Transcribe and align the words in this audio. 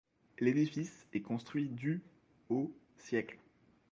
L'édifice 0.39 1.05
est 1.13 1.21
construit 1.21 1.69
du 1.69 2.01
au 2.49 2.73
siècles. 2.97 3.37